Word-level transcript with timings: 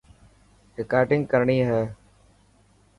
رڪارڊنگ 0.79 1.23
ڪرڻي 1.31 1.57
هي. 1.69 1.81